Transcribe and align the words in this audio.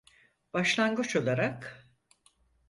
Başlangıç 0.53 1.15
olarak. 1.15 1.87